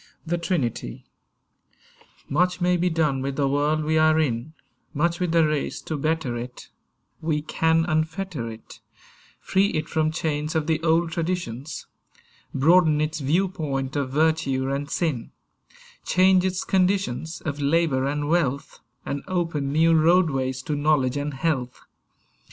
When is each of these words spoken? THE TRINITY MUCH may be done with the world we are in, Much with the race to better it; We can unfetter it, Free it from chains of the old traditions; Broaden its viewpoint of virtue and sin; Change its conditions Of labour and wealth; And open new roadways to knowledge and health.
THE 0.25 0.39
TRINITY 0.39 1.05
MUCH 2.27 2.59
may 2.59 2.75
be 2.75 2.89
done 2.89 3.21
with 3.21 3.35
the 3.35 3.47
world 3.47 3.83
we 3.83 3.99
are 3.99 4.19
in, 4.19 4.53
Much 4.95 5.19
with 5.19 5.31
the 5.31 5.45
race 5.47 5.79
to 5.83 5.95
better 5.95 6.35
it; 6.37 6.71
We 7.21 7.43
can 7.43 7.85
unfetter 7.85 8.51
it, 8.51 8.79
Free 9.39 9.67
it 9.67 9.87
from 9.87 10.09
chains 10.09 10.55
of 10.55 10.65
the 10.65 10.81
old 10.81 11.11
traditions; 11.11 11.85
Broaden 12.51 12.99
its 12.99 13.19
viewpoint 13.19 13.95
of 13.95 14.09
virtue 14.09 14.71
and 14.73 14.89
sin; 14.89 15.33
Change 16.03 16.45
its 16.45 16.63
conditions 16.63 17.39
Of 17.41 17.61
labour 17.61 18.07
and 18.07 18.27
wealth; 18.27 18.79
And 19.05 19.21
open 19.27 19.71
new 19.71 19.93
roadways 19.93 20.63
to 20.63 20.75
knowledge 20.75 21.15
and 21.15 21.35
health. 21.35 21.83